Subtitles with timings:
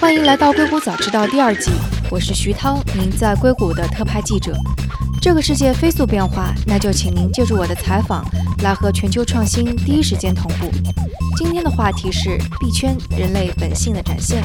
[0.00, 1.70] 欢迎来到《硅谷早知道》第二季，
[2.10, 4.52] 我是徐涛，您在硅谷的特派记者。
[5.22, 8.24] 这个世界飞速变化，那就请您借助我的采访，
[8.64, 10.68] 来和全球创新第一时间同步。
[11.36, 14.42] 今天的话题是币圈人类本性的展现。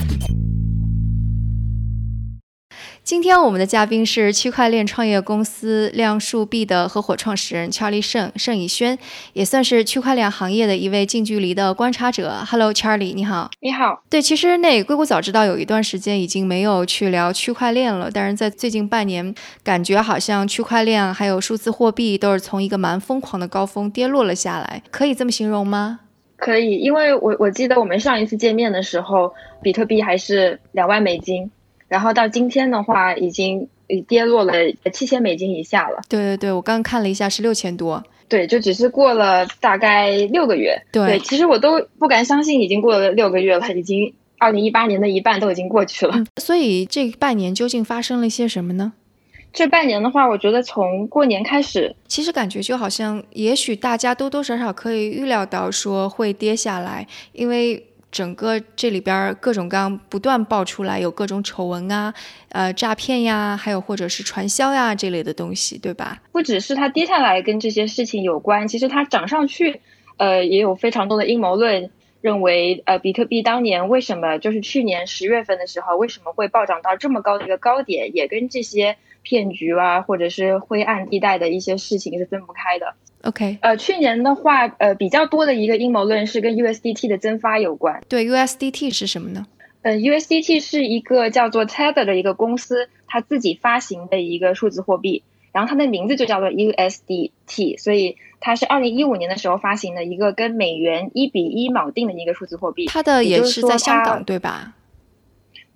[3.05, 8.97] 今天我们的嘉宾是区块链创业公司量数币的合伙创始人 Charlie 盛盛以轩，
[9.33, 12.43] 也算是区块链行业的一位近距离的观察者。
[12.49, 13.51] Hello Charlie，你好。
[13.59, 14.01] 你好。
[14.09, 25.99] 对，其实那硅谷早知道有一段时间已经没有去聊区块链了，但是在最近半年，感觉好像区块链还有数字货币都是从一个蛮疯狂的高峰跌落了下来，可以这么形容吗？
[26.37, 31.51] 可以，因为我我记得我们上一次见面的时候，比特币还是两万美金。
[31.87, 33.67] 然后到今天的话，已经
[34.07, 34.53] 跌落了
[34.91, 36.01] 七千美金以下了。
[36.09, 38.03] 对对对，我刚刚看了一下，是六千多。
[38.27, 40.75] 对，就只是过了大概六个月。
[40.91, 46.23] 对，其实我都不敢相信，已经过了六个月了，已经二零一八年的一半都已经过去了。
[46.41, 48.93] 所以这半年究竟发生了一些什么呢？
[49.53, 57.85] 这半年的话，我觉得从过年开始，其实感觉就好像，也许大家多多少少可以预料到说会跌下来，因为。
[58.15, 62.13] 整个这里边各种各样不断爆出来，有各种丑闻啊，
[62.47, 66.21] 呃，诈骗呀，还有或者是传销呀这类的东西，对吧？
[66.31, 69.81] 不只是它跌下来跟这些事情有关，其实它涨上去，
[70.15, 82.95] 呃，也有非常多的阴谋论认为，呃，比特币当年为什么就是去年十月份的时候为什么会暴涨到这么高的一个高点，也跟这些骗局啊，或者是灰暗地带的一些事情是分不开的。
[83.25, 88.01] OK，呃，去年的话，呃，比较多的一个阴谋论是跟 USDT 的增发有关。
[88.07, 89.45] 对，USDT 是什么呢？
[89.81, 102.85] 呃，USDT 是一个叫做 Tether 的一个公司，它自己发行的一个数字货币，然后它的名字就叫做 USDT，所以它是二零一五年的时候发行的一个跟美元一比一锚定的一个数字货币。
[102.87, 104.73] 它的也是在香港对吧？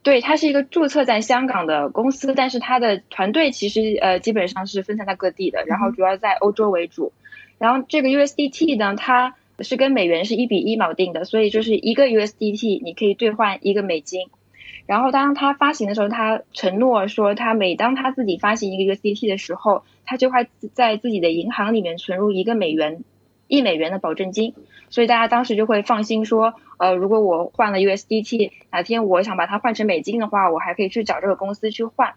[0.01, 7.11] 对，它是一个注册在香港的公司，但是它的团队其实呃基本上是分散在各地的，然后主要在欧洲为主。
[7.59, 14.29] 然后这个 USDT 呢，它是跟美元是一比一锚定的，所以就是一个 USDT 你可以兑换一个美金。
[14.85, 23.03] 然后当它发行的时候，它承诺说，它每当它自己发行一个 USDT 的时候，它就会在自己的银行里面存入一个美元
[23.47, 24.55] 一美元的保证金。
[24.89, 32.13] 所以大家当时就会放心说，呃，如果我换了 USDT，哪天我想把它换成美金的话，我还可以去找这个公司去换。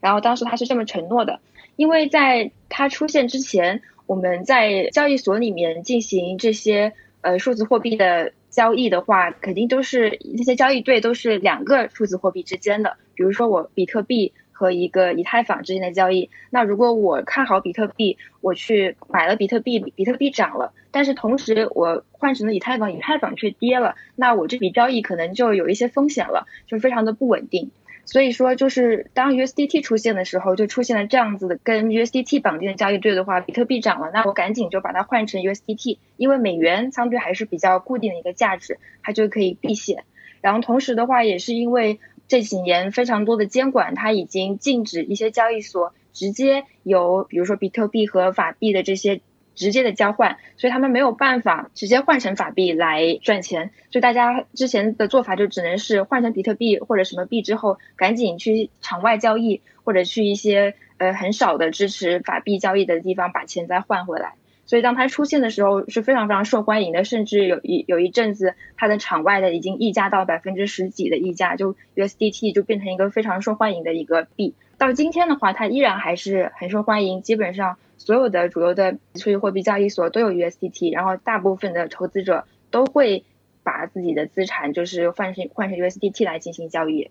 [0.00, 1.40] 然后当时他是这么承诺的，
[1.76, 3.82] 因为在它出现之前。
[4.06, 6.92] 我们在交易所里面进行这些
[7.22, 12.96] 呃数字货币的交易的话，肯定都是那些交易对都是两个数字货币之间的。
[13.14, 27.70] 比如说我比特币和一个以太坊之间的交易，那如果我看好比特币，我去买了比特币，比特币涨了，但是同时我换成了以太坊，以太坊却跌了，那我这笔交易可能就有一些风险了，就非常的不稳定。
[28.06, 40.04] 所以说，就是当 USDT 出现的时候，就出现了这样子的跟 USDT 绑定的交易对的话，比特币涨了，那我赶紧就把它换成 USDT，因为美元相对还是比较固定的一个价值，它就可以避险。
[40.40, 49.20] 然后同时的话，也是因为这几年非常多的监管，它已经禁止一些交易所直接由比如说比特币和法币的这些。
[49.54, 64.34] 直接的交换，所以他们没有办法直接换成法币来赚钱，所以大家之前的做法就只能是换成比特币或者什么币之后，赶紧去场外交易，或者去一些呃很少的支持法币交易的地方把钱再换回来。
[64.66, 74.54] 所以当它出现的时候是非常非常受欢迎的，甚至有一有一阵子它的场外的已经溢价到百分之十几的溢价，就 USDT 就变成一个非常受欢迎的一个币。
[74.78, 77.76] 到今天的话，它依然还是很受欢迎，基本上。
[78.04, 83.24] 所有的主流的数字货币交易所都有 USDT，然后大部分的投资者都会
[83.62, 87.10] 把自己的资产就是换成换成 USDT 来进行交易。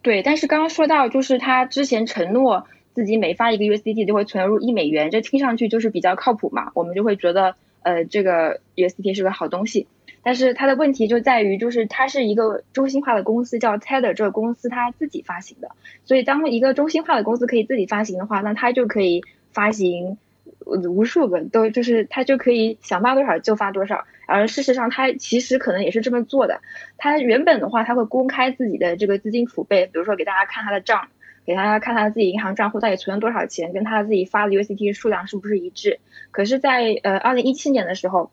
[0.00, 9.88] 对，但是刚刚说到就是他之前承诺自己每发一个 USDT 就会存入一美元，这听上去就是比较靠谱嘛，我们就会觉得呃这个 USDT 是个好东西。
[10.22, 15.72] 但是它的问题就在于就是它是一个中心化的公司叫 Tether 这个公司它自己发行的，
[16.04, 19.24] 所以当一个中心化的公司可以自己发行的话，那它就可以。
[19.52, 20.18] 发行
[20.66, 26.60] 无数个都就是他就可以想发多少就发多少，而事实上他其实可能也是这么做的。
[26.96, 31.08] 他原本的话他会公开自己的这个资金储备，比如说给大家看他的账，
[31.44, 35.98] 给大家看他自己银行账户到底存了多少钱，跟他自己发的 USDT 数量是不是一致。
[36.30, 38.30] 可是，在呃二零一七年的时候，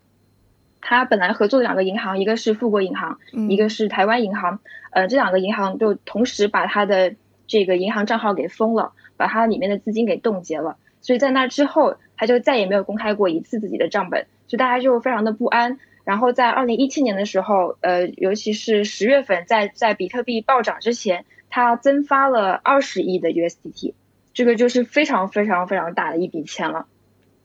[0.81, 3.17] 他本来合作的两个银行，一个是富国银行，
[3.49, 4.59] 一个是台湾银行，
[4.91, 7.15] 呃这两个银行就同时把他的
[7.47, 10.77] 这个银行账号给封了，把他里面的资金给冻结了。
[11.07, 15.79] 所以在那之后，他就再也没有公开过一次自己的账本，所以大家就非常的不安。
[16.03, 23.93] 然后在二零一七年的时候，呃，尤其是十月份，在在比特币暴涨之前，他增发了二十亿的 USDT，
[24.33, 26.87] 这个就是非常非常非常大的一笔钱了。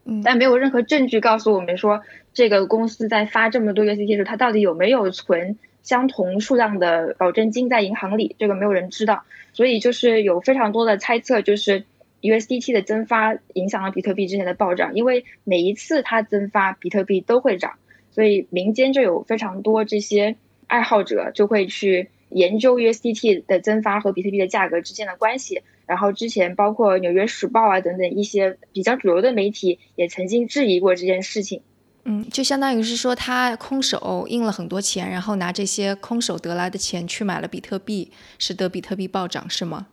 [0.05, 2.03] 嗯，但没有任何证据告诉我们说，
[2.35, 9.23] 这个公司在发这么多 USDT 的时候，它到底有没有存相同数量的保证金在银行里，这个没有人知道。
[9.53, 11.85] 所以就是有非常多的猜测，就是
[12.23, 17.73] USDT 的增发影响了比特币之前的暴涨，因为每一次它增发，比特币都会涨。
[18.11, 20.37] 所以民间就有非常多这些
[20.67, 25.63] 爱好者就会去研究 USDT 的增发和比特币的价格之间的关系。
[25.87, 31.61] 然后之前包括《纽约时报》啊等等一些比较主流的媒体也曾经质疑过这件事情。
[32.05, 39.87] 嗯，就相当于是说他空手印了很多钱，然后拿这些空手得来的钱去买了比特币，使得比特币暴涨，是吗？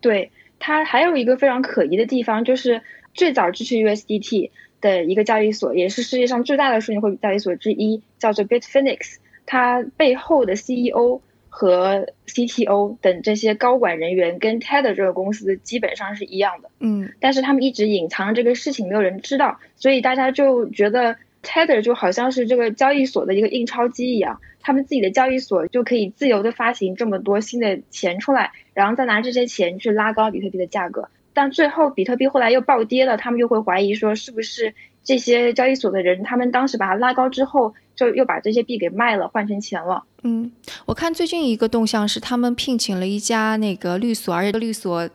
[0.00, 0.30] 对，
[0.60, 2.82] 它还有一个非常可疑的地方，就是
[3.14, 4.50] 最早支持 USDT。
[4.82, 9.16] 的一个交易所，也是世界上最大的数字货币交易所之一，叫做 Bitfinex。
[9.44, 11.20] 它背后的 CEO
[11.50, 16.70] 和 CTO 等这些高管人员跟 Tether 这个公司基本上是一样的。
[16.78, 31.08] 嗯，但是他们一直隐藏这个事情，没有人知道，所以大家就觉得 Tether 就好像是这个交易所的一个印钞机一样，他们自己的交易所就可以自由的发行这么多新的钱出来，然后再拿这些钱去拉高比特币的价格。
[31.32, 40.04] 但最后比特币后来又暴跌了，他们又会怀疑说是不是这些交易所的人，他们当时把它拉高之后，就又把这些币给卖了，换成钱了。
[40.22, 40.52] 嗯，
[40.86, 45.08] 我看最近一个动向是他们聘请了一家那个律所，而且律所。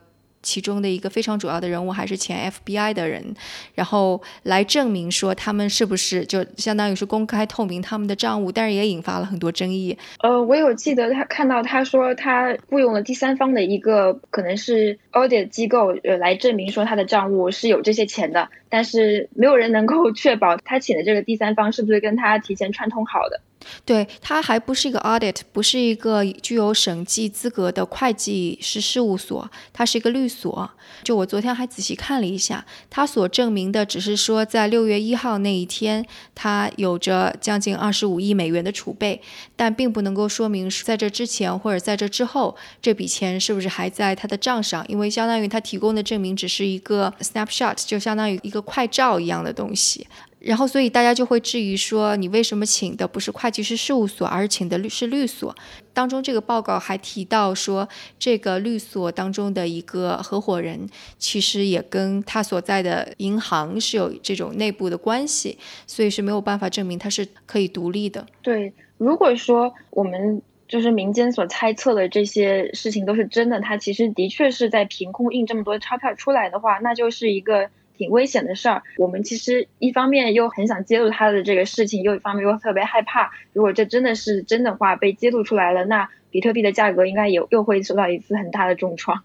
[0.46, 3.36] 其中的一个非常主要的人物还是前 FBI 的人，
[3.74, 9.98] 然后来证明说他们是不是就相当于是公开透明他们的账务，但是也引发了很多争议。
[10.20, 23.42] 呃，我有记得他看到他说他雇佣了第三方的一个可能是 audit 机构，呃，来证明说他的账务是有这些钱的，但是没有人能够确保他请的这个第三方是不是跟他提前串通好的。
[23.86, 30.70] 对，它还不是一个 audit，不是一个具有审计资格的会计师事务所，它是一个律所。
[31.04, 39.22] 就我昨天还仔细看了一下，它所证明的只是说，在六月一号那一天，它有着将近二十五亿美元的储备，
[39.56, 50.08] 但并不能够说明在这之前或者在这之后，这笔钱是不是还在他的账上，因为相当于他提供的证明只是一个 snapshot，就相当于一个快照一样的东西。
[50.46, 55.56] 然后，所以大家就会质疑说，你为什么请的不是会计师事务所，而是请的律师律所？
[55.92, 57.90] 当中这个报告还提到说，
[58.20, 60.88] 这个律所当中的一个合伙人，
[61.18, 65.58] 其实也跟他所在的银行是有这种内部的关系，
[65.88, 68.28] 所以是没有办法证明他是可以独立的。
[68.44, 77.72] 对，如果说我们就是民间所猜测的这些事情都是真的，他其实的确是在凭空印这么多钞票出来的话，那就是一个。
[77.98, 89.24] 挺危险的事儿，我们其实一方面又很想揭露他的这个事情，又一方面又特别害怕，如果这真的是真的话被揭露出来了，那比特币的价格应该也又会受到一次很大的重创，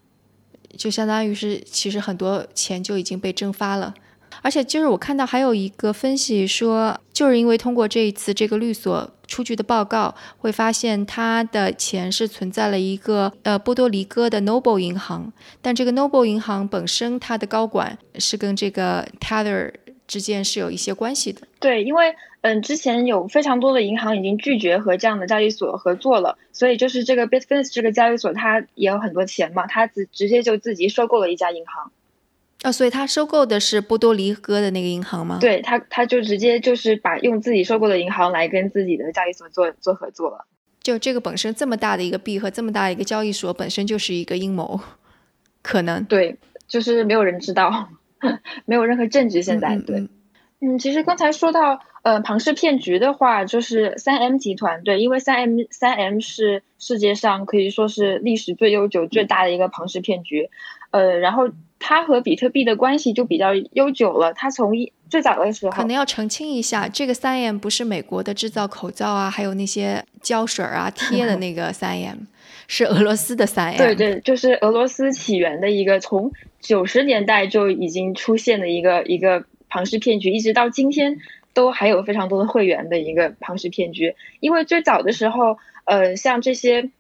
[0.77, 3.95] 就相当于是其实很多钱就已经被蒸发了。
[4.43, 19.73] 而且就是我看到还有一个分析说，就是因为通过这一次这个律所出具的报告，会发现他的钱是存在了一个呃波多黎各的 Noble 银行，但这个 Noble 银行本身它的高管是跟这个 Tether
[20.07, 21.43] 之间是有一些关系的。
[21.61, 31.93] 对，因为嗯之前有非常多的银行已经拒绝和这样的交易所合作了，所以就是这个 Bitfinex 这个交易所它也有很多钱嘛，它直直接就自己收购了一家银行。
[32.63, 35.39] 啊，所以他收购的是波多黎各的那个银行吗？
[35.41, 40.45] 对他，他就直接就是把用自己收购的银行来跟自己的交易所做做合作了。
[40.83, 44.79] 就这个本身这么大的一个币和这么大一个交易所本身就是一个阴谋，
[45.63, 46.37] 可能对，
[46.69, 47.89] 就是没有人知道，
[48.67, 49.41] 没有任何证据。
[49.41, 50.07] 现在对，
[50.61, 60.51] 嗯，其实刚才说到呃庞氏骗局的话，就是三 M 集团对，因为三 M 三 M 是世界上可以说是历史最悠久、最大的一个庞氏骗局，
[60.91, 61.49] 呃，然后。
[61.81, 64.33] 它和比特币的关系就比较悠久了。
[64.35, 72.19] 它从一最早的时候，可能要澄清一下，这个三 M 不是美国的制造口罩啊，还有那些胶水啊 贴的那个三 M，
[72.69, 73.79] 是俄罗斯的三 M。
[73.79, 81.19] 对对，就是俄罗斯起源的一个，从九十年代就已经出现的一个一个庞氏骗局，一直到今天
[81.55, 84.15] 都还有非常多的会员的一个庞氏骗局。
[84.39, 85.57] 因为最早的时候，
[85.87, 86.91] 呃，像这些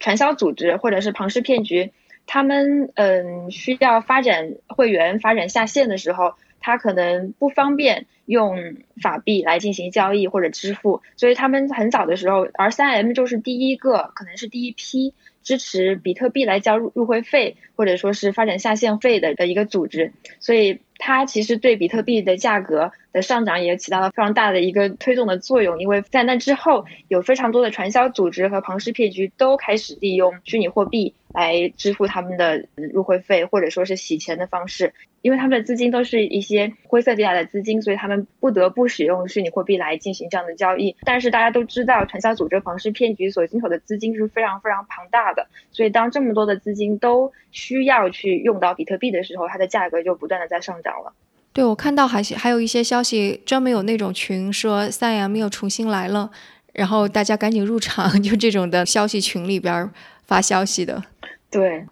[0.00, 1.92] 传销组织或者是庞氏骗局。
[2.26, 15.12] 他们嗯需要发展会员、发展下线的时候，他可能不方便用法币来进行交易或者支付，所以他们很早的时候，而三 M 就是第一个，可能是第一批
[15.42, 34.94] 支持比特币来交入入会费或者说是发展下线费的的一个组织，所以它其实对比特币的价格的上涨也起到了非常大的一个推动的作用，因为在那之后，有非常多的传销组织和庞氏骗局都开始利用虚拟货币来支付他们的入会费，或者说是洗钱的方式。
[35.22, 40.94] 因为他们的资金都是一些灰色地带的资金，所以他们不得不使用虚拟货币来进行这样的交易。
[41.02, 51.12] 但是大家都知道，传销组织、庞氏骗局所经手的资金是非常非常庞大的，所以当这么多的资金都需要去用到比特币的时候，它的价格就不断的在上涨了。
[51.52, 56.30] 对，我看到还还有一些消息，专门有那种群说三 M 又重新来了，
[56.72, 59.90] 然后大家赶紧入场， 就这种的消息群里边
[60.26, 61.02] 发消息的。
[61.50, 61.86] 对。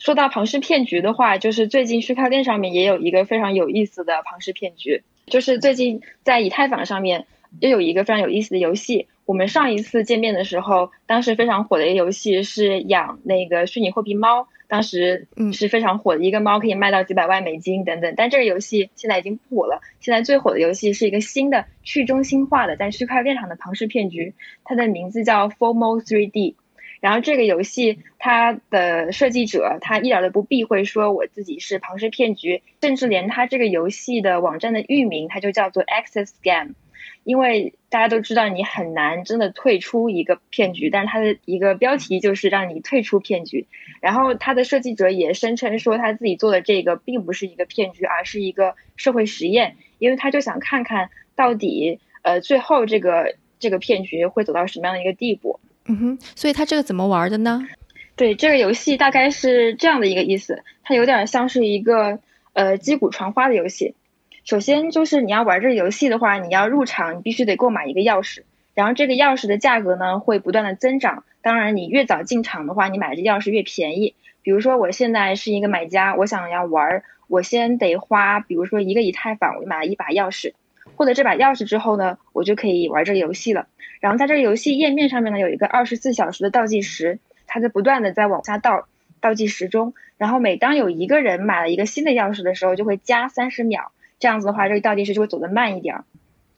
[0.00, 7.26] 说到庞氏骗局的话，就是最近区块链上面也有一个非常有意思的庞氏骗局，就是最近在以太坊上面
[7.60, 9.06] 又有一个非常有意思的游戏。
[9.26, 18.14] 我们上一次见面的时候，当时非常火的一个游戏是养那个虚拟货币猫，当时是非常火的一个猫，可以卖到几百万美金等等。
[18.16, 26.56] 但这个游戏现在已经不火了，现在最火的游戏是一个新的去中心化的在区块链上的庞氏骗局，它的名字叫 Formal 3D。
[27.00, 36.72] 然后这个游戏它的设计者他一点都不避讳说我自己是庞氏骗局，甚至连他这个游戏的网站的域名它就叫做 Access Scam，
[37.22, 43.66] 因为大家都知道你很难真的退出一个骗局，但是它的一个标题就是让你退出骗局。
[44.00, 55.60] 然后它的设计者也声称说他自己做的这个并不是一个骗局，而是一个社会实验，因为他就想看看到底呃最后这个这个骗局会走到什么样的一个地步。
[55.86, 57.66] 嗯哼，所以他这个怎么玩的呢？
[58.16, 62.20] 对，这个游戏大概是这样的一个意思，它有点像是一个
[62.52, 63.94] 呃击鼓传花的游戏。
[64.44, 68.42] 首先就是你要玩这个游戏的话，你要入场，你必须得购买一个钥匙，
[68.74, 71.24] 然后这个钥匙的价格呢会不断的增长。
[71.40, 74.14] 当然，你越早进场的话，你买的这钥匙越便宜。
[74.42, 80.52] 比如说我现在是一个买家，我想要玩，我先得花，比如说一个以太坊，我买了一把钥匙，
[80.94, 83.66] 获得这把钥匙之后呢，我就可以玩这个游戏了。
[84.00, 88.86] 然后在这个游戏页面上面呢，有一个二十四小时的倒计时，它在不断的在往下倒
[89.22, 89.94] 倒计时中。
[90.18, 93.92] 然后每当有一个人买了一个新的钥匙的时候，就会加三十秒。
[94.24, 95.96] 这样子的话，这个倒计时就会走得慢一点。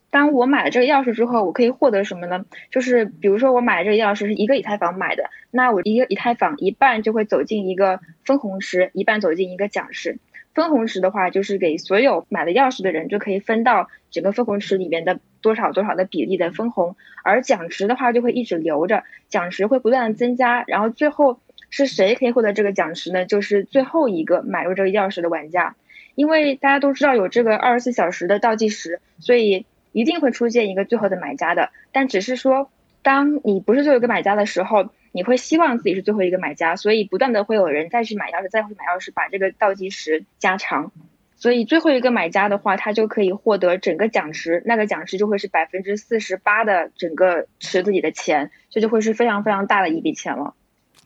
[0.09, 2.45] 当我买了这个钥匙之后，我可以获得什么呢？
[2.71, 10.17] 就是比如说我买这个钥匙是一个以太坊买的，那我一个以太坊一半就会走进一个分红池，一半走进一个奖池。
[10.53, 23.25] 分红池的话，就是给所有买了钥匙的人就可以分到整个分红池里面的多少多少的比例的分红，而奖池的话就会一直留着，奖池会不断的增加，然后最后是谁可以获得这个奖池呢？
[23.25, 25.75] 就是最后一个买入这个钥匙的玩家，
[26.17, 32.69] 因为大家都知道有这个二十四小时的倒计时，所以一定会出现一个最后的买家的，但只是说
[33.01, 34.89] 当你不是最后一个买家的时候。
[35.13, 40.91] 你会希望自己是最后一个买家，所以不断的会有人再去买钥匙，再去买钥匙，把这个倒计时加长。
[41.37, 50.53] 所以最后一个买家的话，他就可以获得整个奖池，那个奖池就会是百分之四十八的整个池子里的钱，这就会是非常非常大的一笔钱了。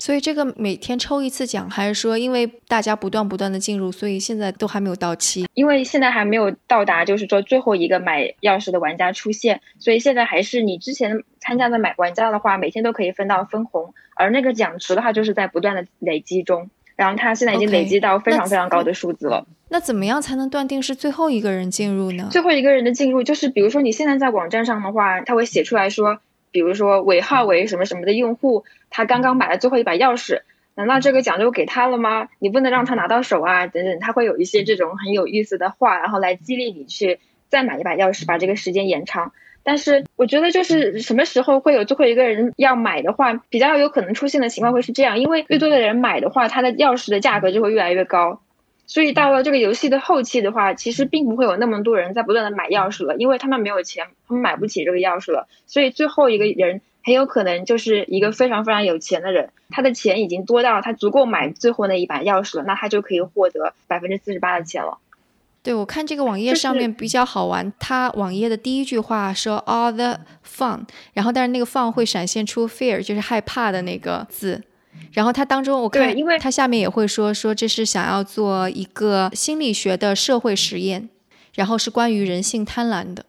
[0.02, 5.46] 所以这个每天抽一次奖，还是说因为大家不断不断的进入，所以现在都还没有到期？
[5.54, 19.46] 因为现在还没有到达，就是说最后一个买钥匙的玩家出现，所以现在还是你之前参加的买玩家的话，每天都可以分到分红，而那个奖池的话，就是在不断的累积中，然后它现在已经累积到非常非常高的数字了。
[19.70, 22.28] 那怎么样才能断定是最后一个人进入呢？
[22.32, 26.18] 最后一个人的进入，就是比如说你现在在网站上的话，他会写出来说。
[26.52, 30.42] 比如说尾号为什么什么的用户，他刚刚买了最后一把钥匙，
[30.76, 32.28] 难道这个奖就给他了吗？
[32.40, 39.32] 你不能让他拿到手啊，等等，他会有一些这种很有意思的话，然后来激励你去再买一把钥匙，把这个时间延长。
[39.64, 48.42] 但是我觉得就是什么时候会有最后一个人要买的话，比较有可能出现的情况会是这样，因为越多的人买的话，它的钥匙的价格就会越来越高。
[48.92, 55.48] 所以到了这个游戏的后期的话，其实并不会有那么多人在不断的买钥匙了，因为他们没有钱，他们买不起这个钥匙了。
[55.66, 64.98] 所以最后一个人很有可能就是一个非常非常有钱的人，他的钱已经多到他足够买最后那一把钥匙了，那他就可以获得百分之四十八的钱了。
[65.64, 70.82] 对，我看这个网页上面比较好玩，它网页的第一句话说 all the fun，
[71.14, 74.62] 然后但是那个 fun 会闪现出 fear，就是害怕的那个字。
[75.12, 81.10] 然后它当中，我看，因为它下面也会说说这是想要做一个心理学的社会实验，
[81.54, 83.26] 然后是关于人性贪婪的。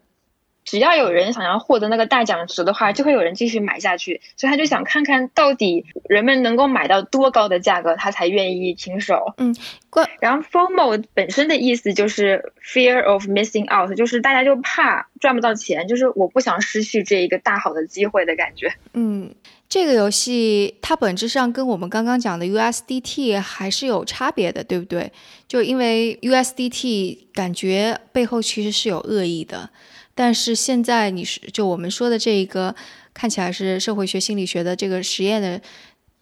[0.63, 9.33] 只要有人想要获得那个大奖池的话，就会有人继续买下去，所以他就想看看到底人们能够买到多高的价格，他才愿意停手。
[9.37, 9.53] 嗯，
[9.89, 10.09] 关。
[10.21, 18.73] 然后 FOMO 本身的意思就是 fear of missing out，就是大家就怕赚不到钱，就是我不想失去这一个大好的机会的感觉。
[18.93, 19.35] 嗯。
[19.73, 25.11] 这个游戏它本质上跟我们刚刚讲的 USDT 还是有差别的，对不对？
[25.47, 29.67] 就因为 USDT 感觉背后其实是有恶意的，
[30.13, 32.75] 但是现在你是就我们说的这一个
[33.15, 35.59] 看起来是社会学心理学的这个实验的，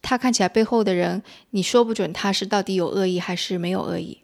[0.00, 4.21] 它看起来背后的人，你说不准他是到底有恶意还是没有恶意。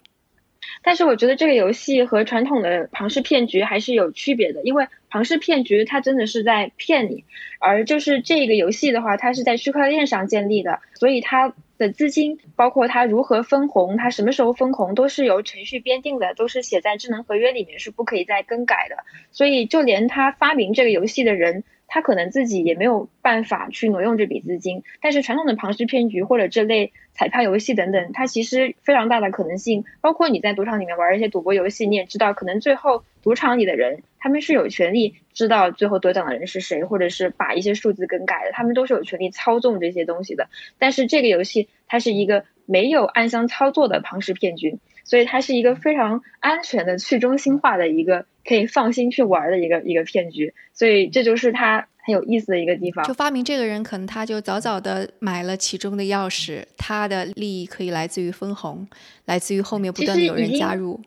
[0.82, 7.24] 但是我觉得这个游戏和传统的庞氏骗局还是有区别的，因为庞氏骗局它真的是在骗你，
[7.58, 19.04] 而就是这个游戏的话，它是在区块链上建立的，所以它的资金包括它如何分红，它什么时候分红都是由程序编定的，都是写在智能合约里面，是不可以再更改的。
[19.30, 21.64] 所以就连他发明这个游戏的人。
[21.88, 29.84] 他可能自己也没有办法去挪用这笔资金，但是传统的庞氏骗局或者这类彩票游戏等等，它其实非常大的可能性。
[30.00, 40.48] 包括你在赌场里面玩一些赌博游戏，你也知道，可能最后赌场里的人他们是有权利知道最后得奖的人是谁，或者是把一些数字更改的，他们都是有权利操纵这些东西的。
[40.78, 48.26] 但是这个游戏它是一个没有暗箱操作的庞氏骗局，所以它是一个非常安全的去中心化的一个。
[48.44, 53.04] 可以放心去玩的一个一个骗局，所以这就是它很有意思的一个地方。
[53.04, 58.88] 就发明这个人，可能他就早早的买了其中的钥匙，他的利益可以来自于分红，
[59.26, 60.98] 来自于后面不断的有人加入。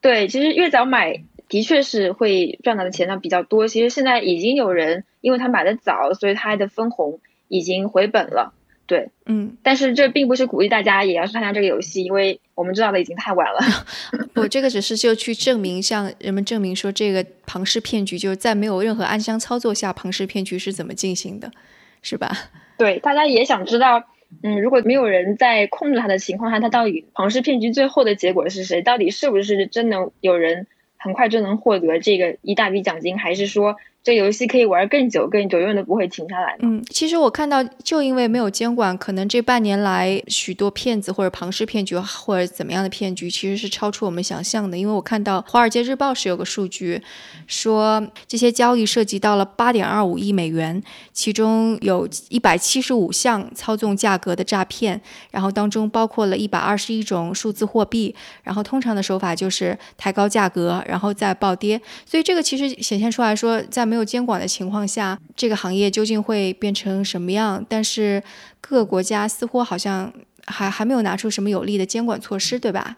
[0.00, 3.66] 对，其实越早买的确是会赚到的钱呢比较多。
[3.66, 7.18] 其实现在已经有人，因为他买的早，所以他的分红
[7.48, 8.54] 已经回本了。
[8.88, 13.60] 对，嗯，但是这并不是鼓励大家也要去参加这个游戏，因为我们知道的已经太晚了。
[14.32, 21.52] 不，这个只是就去证明，向人们证明说这个庞氏骗局就是在没有任何暗箱操作下，庞氏骗局是怎么进行的，
[22.00, 22.34] 是吧？
[22.78, 24.02] 对，大家也想知道，
[24.42, 28.80] 嗯，如果没有人在控制它的情况下，它到底庞氏骗局最后的结果是谁？
[28.80, 30.66] 到底是不是真的有人
[30.96, 33.76] 很快就能获得这个一大笔奖金，还是说？
[34.04, 36.56] 这游戏可以玩更久，更久，永远都不会停下来。
[36.60, 44.78] 嗯，其实我看到，就因为没有监管，可能这半年来许多骗子或者庞氏骗局或者怎么样的骗局，其实是超出我们想象的。
[44.78, 47.02] 因为我看到《华尔街日报》是有个数据，
[47.46, 54.98] 说这些交易涉及到了八点二五亿美元，其中有一百七十五项操纵价格的诈骗，
[55.32, 61.78] 然后当中包括了一百二十一种数字货币，然后通常的手法就是抬高价格，然后再暴跌。
[62.06, 67.66] 所以这个其实显现出来说，在没有没有监管的情况下，这个行业究竟会变成什么样？
[67.68, 68.22] 但是
[68.60, 70.12] 各个国家似乎好像
[70.46, 72.96] 还还没有拿出什么有力的监管措施，对吧？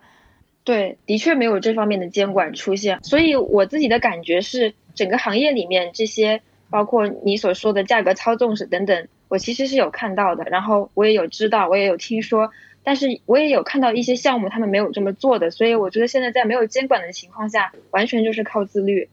[0.62, 3.02] 对，的确没有这方面的监管出现。
[3.02, 12.50] 所以我自己的感觉是，整个行业里面这些，包括你所说的价格操纵是等等，我其实是有看到的，然后我也有知道，我也有听说，
[12.84, 15.50] 但是我也有看到一些项目他们没有这么做的。
[15.50, 19.08] 所以我觉得现在在没有监管的情况下，完全就是靠自律。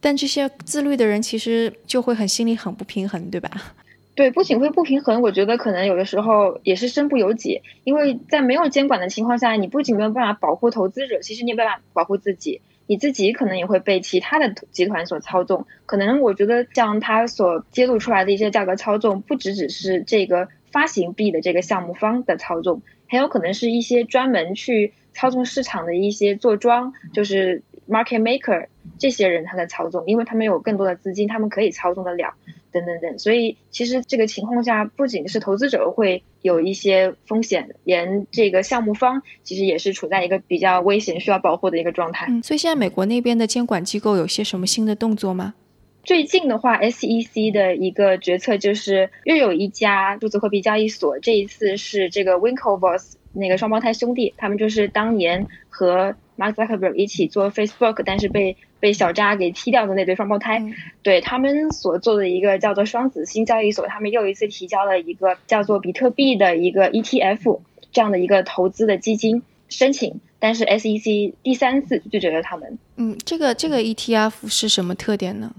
[0.00, 3.50] 但这些自律的人其实就会很心里很不平衡，对吧？
[4.16, 15.66] 对，不仅会不平衡，我觉得可能有的时候也是身不由己，因为在没有监管的情况下，你不仅没有办法保护投资者，其实你也没办法保护自己，你自己可能也会被其他的集团所操纵。
[15.86, 27.62] 可能我觉得像他所揭露出来的一些价格操纵，不只只是这个发行币的这个项目方的操纵，很有可能是一些专门去操纵市场的一些坐庄，就是。
[27.88, 28.66] Market maker
[29.00, 32.34] 这些人他在操纵，因为他们有更多的资金，他们可以操纵得了，
[32.70, 33.18] 等等等。
[33.18, 42.26] 所以其实这个情况下，不仅是投资者会有一些风险，连这个项目方其实也是处在一个比较危险、需要保护的一个状态。
[42.28, 45.54] 嗯，所以现在美国那边的监管机构有些什么新的动作吗？
[46.02, 60.62] 最近的话，SEC 的一个决策就是又有一家数字货币交易所，这一次是这个 Winklevoss 那个双胞胎兄弟，他们就是当年和 Mark Zuckerberg 一起做 Facebook，但是被被小扎给踢掉的那对双胞胎，
[61.02, 67.60] 对他们所做的一个叫做双子星交易所，他们又一次提交了一个叫做比特币的一个 ETF
[67.92, 72.78] 这样的一个投资的基金申请，但是 SEC 第三次拒绝了他们。
[72.96, 75.54] 嗯，这个这个 ETF 是什么特点呢？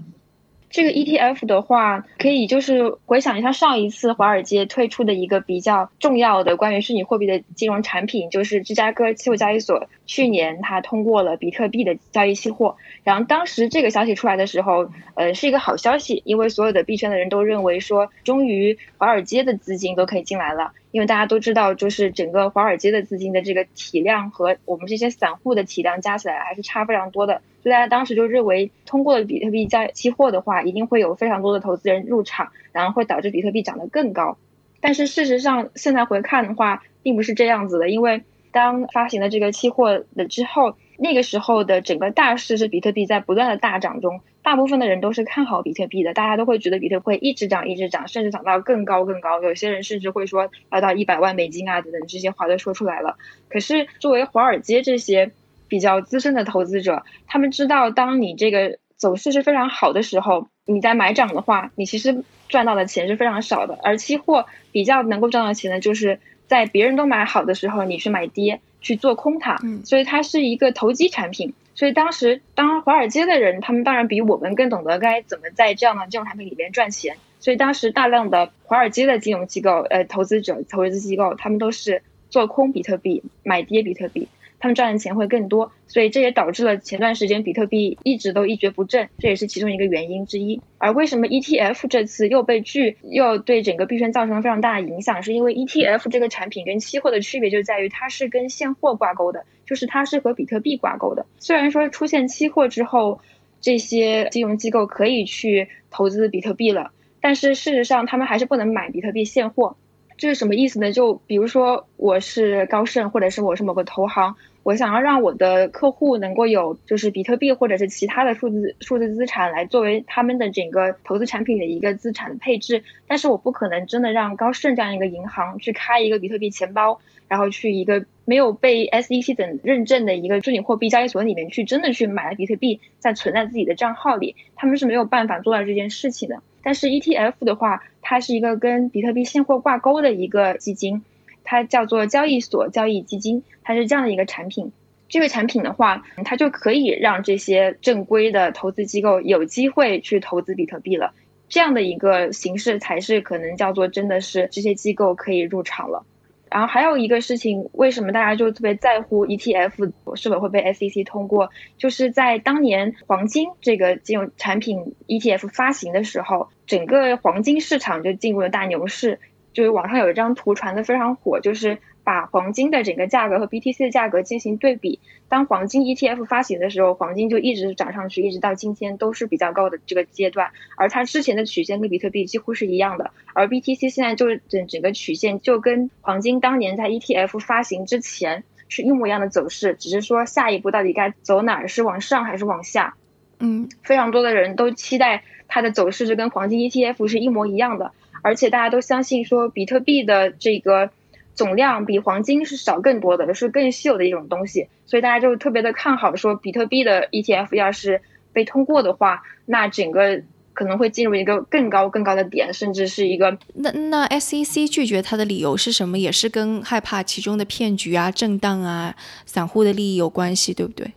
[0.72, 12.76] 这个 ETF 的话，可以就是回想一下上一次华尔街推出的一个比较重要的关于虚拟货币的金融产品，就是芝加哥期货交易所去年它通过了比特币的交易期货。
[13.04, 20.72] 然后当时这个消息出来的时候，呃，是一个好消息，因为所有的币圈的人都认为说，终于华尔街的资金都可以进来了。
[20.92, 34.36] 因为大家都知道，就是整个华尔街的资金的这个体量和我们这些散户的体量加起来还是差非常多的，所以大家当时就认为，通过了比特币交期货的话，一定会有非常多的投资人入场，然后会导致比特币涨得更高。
[34.80, 49.42] 但是事实上，现在回看的话，并不是这样子的，因为当发行了这个期货的之后，那个时候的整个大势是比特币在不断的大涨中，大部分的人都是看好比特币的，大家都会觉得比特币会一直涨，一直涨，甚至涨到更高更高。
[49.42, 53.16] 有些人甚至会说要到一百万美金啊等等这些话都说出来了。
[53.48, 55.32] 可是作为华尔街这些
[55.68, 63.78] 比较资深的投资者，他们知道，当你这个走势是非常好的时候，你在买涨的话，你其实赚到的钱是非常少的。
[63.82, 68.60] 而期货比较能够赚到钱的，就是在别人都买好的时候，你去买跌。
[68.82, 71.54] 去做空它，所以它是一个投机产品。
[71.74, 77.16] 所以当时，当华尔街的人，他们当然比我们更懂得该怎么在这样的金融产品里面赚钱。
[77.40, 84.28] 所以当时大量的华尔街的金融机构、呃，投资者、投资机构，他们都是做空比特币，买跌比特币。
[84.62, 90.60] 他们赚的钱会更多，所以这也导致了前段时间比特币一直都一蹶不振，这也是其中一个原因之一。
[90.78, 101.26] 而为什么 ETF 这次又被拒，又对整个币圈造成了非常大的影响，是因为 ETF 这个产品跟期货的区别就在于它是跟现货挂钩的，就是它是和比特币挂钩的。
[101.40, 103.20] 虽然说出现期货之后，
[103.60, 109.76] 这些金融机构可以去投资比特币了，但是事实上他们还是不能买比特币现货。
[110.18, 110.92] 这是什么意思呢？
[110.92, 114.36] 就比如说我是高盛，或者是我是某个投行。
[114.64, 136.40] 我想要让我的客户能够有就是比特币或者是其他的数字数字资产来作为他们的整个投资产品的一个资产的配置，但是我不可能真的让高盛这样一个银行去开一个比特币钱包，然后去一个没有被 SEC 等认证的一个虚拟货币交易所里面去真的去买了比特币再存在自己的账号里，他们是没有办法做到这件事情的。
[136.62, 141.02] 但是 ETF 的话，它是一个跟比特币现货挂钩的一个基金。
[141.44, 144.72] 它叫做交易所交易基金，它是这样的一个产品。
[145.08, 151.12] 这个产品的话，它就可以让这些正规的投资机构有机会去投资比特币了。
[151.48, 156.06] 这样的一个形式才是可能叫做真的是这些机构可以入场了。
[156.50, 161.50] 然后还有一个事情，为什么大家就特别在乎 ETF 是否会被 SEC 通过？
[161.76, 169.18] 就是在当年黄金这个金融产品 ETF 发行的时候，整个黄金市场就进入了大牛市。
[169.52, 174.98] 就是网上有一张图传的非常火，就是把黄金的整个价格和 BTC 的价格进行对比。
[175.28, 180.50] 当黄金 ETF 发行的时候，黄金就一直涨上去，一直到今天都是比较高的这个阶段。
[180.76, 183.10] 而它之前的曲线跟比特币几乎是一样的。
[183.34, 192.94] 而 BTC 现在就是整整个曲线就跟黄金当年在 ETF 发行之前是一模一样的走势，只是说下一步到底该走哪儿，是往上还是往下？
[193.38, 197.92] 嗯，非常多的人都期待它的走势是跟黄金 ETF 是一模一样的。
[198.22, 200.90] 而且大家都相信说，比特币的这个
[201.34, 208.00] 总量比黄金是少更多的，是更稀有的一种东西，所以大家就特别的看好说，比特币的 ETF 要是
[208.32, 210.22] 被通过的话，那整个
[210.54, 213.38] 可能会进入一个更高更高的点，甚至是一个。
[213.54, 215.98] 那那 SEC 拒绝它的理由是什么？
[215.98, 220.92] 也是跟害怕其中的骗局啊、震荡啊、散户的利益有关系，对不对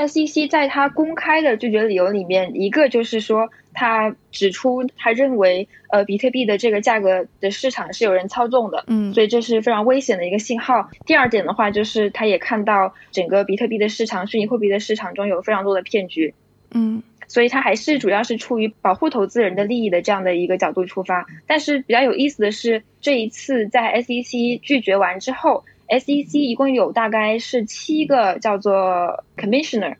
[0.00, 10.88] ？SEC 在他公开的拒绝理由里面，一个就是说，他指出他认为，呃，比特币的这个价格的市场是有人操纵的，嗯，所以这是非常危险的一个信号。
[11.04, 16.32] 第二点的话，就是他也看到整个比特币的市场、虚拟货币的市场中有非常多的骗局，
[16.70, 21.26] 嗯，所以他还是主要是出于保护投资人的利益的这样的一个角度出发。
[21.46, 25.62] 但是比较有意思的是，这一次在 SEC 拒绝完之后。
[25.90, 29.96] SEC 一共有大概是七个叫做 Commissioner，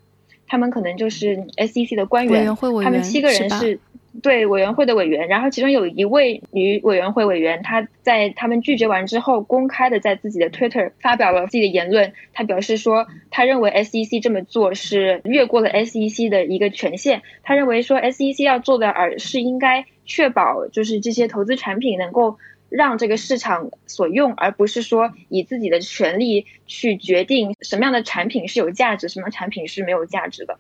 [0.47, 3.81] 他们可能就是 SEC 的官员，他们七个人是
[4.23, 5.27] 对委员会的委员。
[5.29, 12.13] 然后其中有一位女委员会委员，她在他们拒绝完之后，公开的在自己的 Twitter 发表了自己的言论。
[12.33, 17.23] 她表示说，她认为 SEC 这么做是越过了 SEC 的一个权限。
[17.43, 22.39] 她认为说，SEC 要做的而是应该确保就是这些投资产品能够。
[22.71, 30.57] 让这个市场所用，而不是说以自己的权利去决定什么样的产品是有价值，什么产品是没有价值的。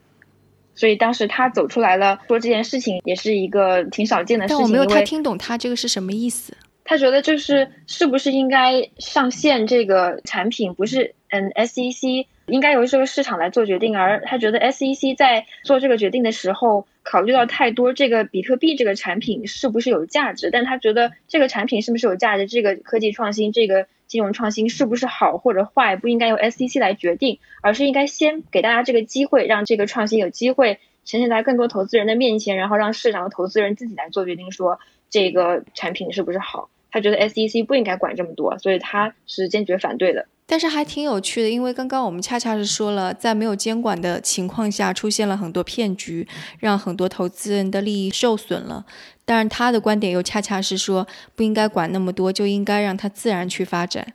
[0.75, 4.59] 所以当时他走出来了，说这件事情也是一个挺少见的事情。
[4.59, 6.55] 但我没有太听懂他这个是什么意思。
[6.85, 12.27] 他觉得就是是不是应该上线这个产品，不是嗯 SEC。
[12.46, 34.79] 应该由这个市场来做决定，而他觉得 SEC 在做这个决定的时候，考虑到太多这个比特币这个产品是不是有价值，但他觉得这个产品是不是有价值，这个科技创新，这个金融创新是不是好或者坏，不应该由 SEC 来决定，而是应该先给大家这个机会，让这个创新有机会呈现在更多投资人的面前，然后让市场的投资人自己来做决定，说
[35.11, 36.70] 这个产品是不是好。
[36.92, 40.27] 他觉得 SEC 不应该管这么多，所以他是坚决反对的。
[40.50, 46.26] 但是还挺有趣的，因为刚刚我们恰恰是说了，在没有监管的情况下，出现了很多骗局，
[46.58, 48.84] 让很多投资人的利益受损了。
[49.24, 54.12] 但是他的观点又恰恰是说，不应该管那么多，就应该让它自然去发展。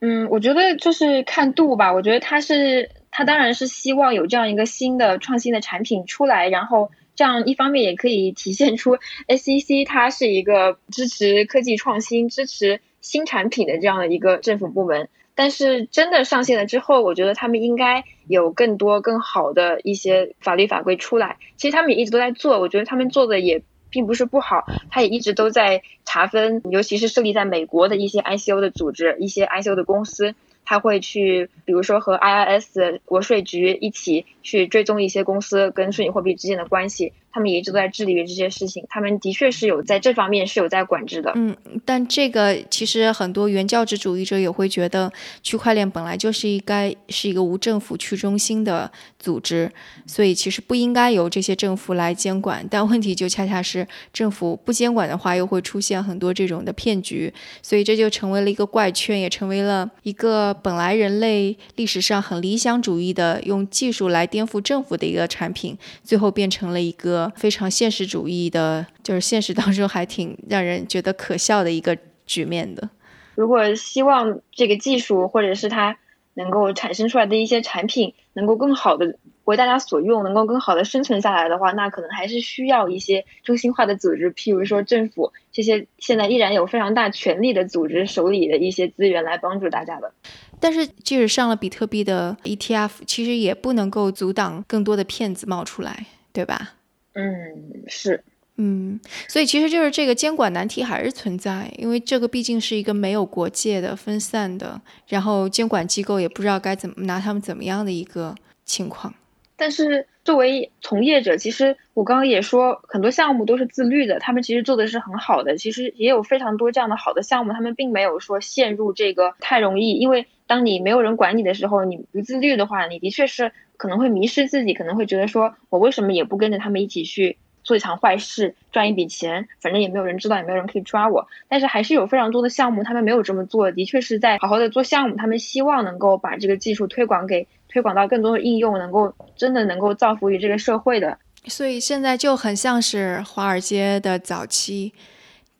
[0.00, 1.92] 嗯，我觉得就是看度吧。
[1.92, 15.08] 我觉得他是他当然是希望有这样一个新的创新的产品出来，然后这样一方面也可以体现出 SEC 它是一个支持科技创新、支持新产品的这样的一个政府部门。
[15.40, 21.38] 但是真的上线了之后，我觉得他们应该有更多更好的一些法律法规出来。
[21.56, 24.66] 其实他们也一直都在做，我觉得他们做的也并不是不好。
[24.90, 30.34] 他也一直都在查分，尤其是设立在美国的一些 ICO 的组织、一些 ICO 的公司。
[30.62, 37.12] 他会去，比如说和 IRS 国税局一起去追踪一些公司跟虚拟货币之间的关系。
[37.32, 41.30] 他们也一直都在致力于这些事情，他们的确是有在这方面是有在管制的。
[41.36, 49.70] 嗯，但这个其实很多原教旨主义者也会觉得，区块链本来就是应该是一个无政府、去中心的组织，
[50.08, 52.66] 所以其实不应该由这些政府来监管。
[52.68, 67.30] 但问题就恰恰是，政府不监管的话，又会出现很多这种的骗局，所以这就成为了一个怪圈，也成为了一个本来人类历史上很理想主义的用技术来颠覆政府的一个产品，最后变成了一个。
[67.36, 72.88] 非常现实主义的，就是现实当中还挺让人觉得可笑的一个局面的。
[73.34, 75.96] 如果希望这个技术或者是它
[76.34, 90.12] 能够产生出来的一些产品能够更好的为大家所用，能够更好的生存下来的话，那可能还是需要一些中心化的组织，譬如说政府这些现在依然有非常大权力的组织手里的一些资源来帮助大家的。
[90.60, 96.74] 但是，即使上了比特币的 ETF，其实也不能够阻挡更多的骗子冒出来，对吧？
[97.14, 98.22] 嗯，是，
[98.56, 109.12] 嗯，所以其实就是这个监管难题还是存在，因为这个毕竟是一个没有国界的分散的，然后监管机构也不知道该怎么拿他们怎么样的一个情况。
[109.56, 123.50] 但是作为从业者，其实我刚刚也说，很多项目都是自律的，他们其实做的是很好的，其实也有非常多这样的好的项目，他们并没有说陷入这个太容易，因为当你没有人管你的时候，你不自律的话，你的确是。
[123.76, 131.28] 可能会迷失自己，可能会觉得说，我为什么也不跟着他们一起去做一场坏事，赚一笔钱，反正也没有人知道，也没有人可以抓我。
[131.48, 141.18] 但是还是有非常多的项目，他们没有这么做，的确是在好好的做项目，他们希望能够把这个技术推广给推广到更多的应用，能够真的能够造福于这个社会的。
[141.46, 144.92] 所以现在就很像是华尔街的早期，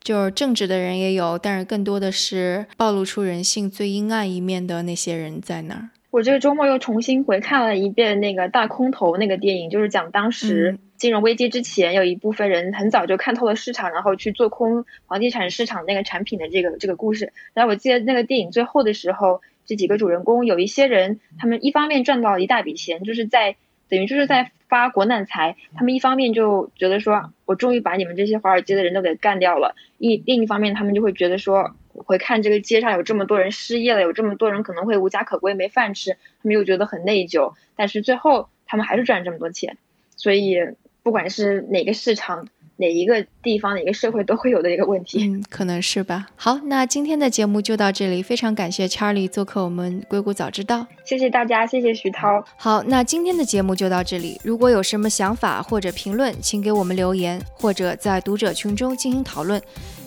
[0.02, 5.88] 就是正直的人也有，但是更多的是暴露出人性最阴暗一面的那些人在那儿。
[6.10, 17.32] 我这个周末又重新回看了一遍那个大空头那个电影，就是讲当时金融危机之前，有一部分人很早就看透了市场，然后去做空房地产市场那个产品的这个这个故事。
[17.54, 23.56] 然后我记得那个电影最后的时候，这几个主人公有一些人，他们一方面赚到了一大笔钱，就是在
[23.88, 31.74] 等于就是在发国难财；他们一方面就觉得说，我终于把你们这些华尔街的人都给干掉了；一另一方面，他们就会觉得说。
[32.06, 39.76] 会看这个街上有这么多人失业了，有这么多人可能会无家可归没饭吃，他们又觉得很内疚，但是最后他们还是赚这么多钱，
[40.16, 40.56] 所以
[41.02, 46.26] 不管是哪个市场、哪一个地方、哪个社会都会有的一个问题，嗯，可能是吧。
[46.36, 52.44] 好，那今天的节目就到这里，非常感谢 Charlie 做客我们硅谷早知道，谢谢大家，谢谢徐涛。
[52.56, 59.60] 好，那今天的节目就到这里，如果有什么想法或者评论，请给我们留言，或者在读者群中进行讨论。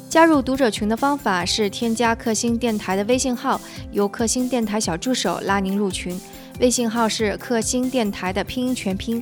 [0.10, 3.60] 加入读者群的方法是添加克星电台的微信号，
[3.92, 6.20] 由克星电台小助手拉您入群。
[6.60, 9.22] 微信号是克星电台的拼音全拼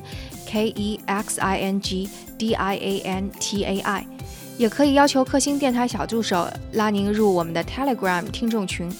[0.52, 4.06] ，K E X I N G D I A N T A I。
[4.58, 8.92] 也可以要求克星电台小助手拉您入我们的 Telegram 听众群。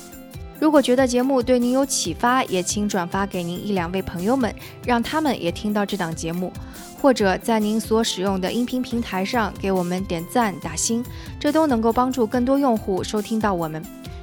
[0.58, 4.54] 如果觉得节目对您有启发，也请转发给您一两位朋友们，
[4.86, 6.50] 让他们也听到这档节目。
[6.98, 11.04] 或者在您所使用的音频平台上给我们点赞打星，
[11.38, 13.82] 这都能够帮助更多用户收听到我们。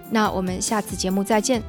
[0.09, 1.61] 那我们下次节目再见。